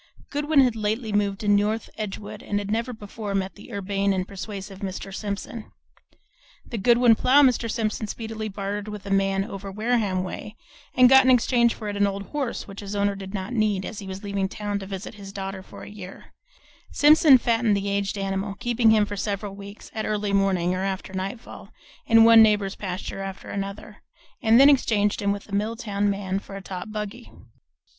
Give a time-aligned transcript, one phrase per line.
[0.31, 4.27] Goodwin had lately moved to North Edgewood and had never before met the urbane and
[4.27, 5.13] persuasive Mr.
[5.13, 5.71] Simpson.
[6.65, 7.69] The Goodwin plough Mr.
[7.69, 10.55] Simpson speedily bartered with a man "over Wareham way,"
[10.95, 13.85] and got in exchange for it an old horse which his owner did not need,
[13.85, 16.33] as he was leaving town to visit his daughter for a year,
[16.91, 21.13] Simpson fattened the aged animal, keeping him for several weeks (at early morning or after
[21.13, 21.71] nightfall)
[22.07, 24.01] in one neighbor's pasture after another,
[24.41, 27.31] and then exchanged him with a Milltown man for a top buggy.